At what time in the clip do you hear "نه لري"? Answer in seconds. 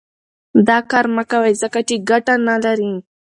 2.47-2.93